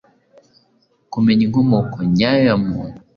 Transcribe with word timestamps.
kumenya 1.11 1.41
inkomoko 1.47 1.97
nyayo 2.15 2.41
ya 2.49 2.57
muntu 2.65 2.97